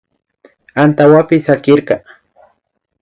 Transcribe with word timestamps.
Antawpi 0.83 1.37
sikarka 1.45 1.95